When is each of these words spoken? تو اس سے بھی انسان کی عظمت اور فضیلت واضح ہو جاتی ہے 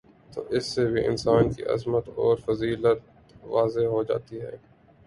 تو 0.33 0.41
اس 0.49 0.65
سے 0.65 0.85
بھی 0.85 1.05
انسان 1.05 1.51
کی 1.53 1.63
عظمت 1.73 2.09
اور 2.15 2.37
فضیلت 2.45 2.99
واضح 3.45 3.85
ہو 3.87 4.03
جاتی 4.03 4.41
ہے 4.41 4.55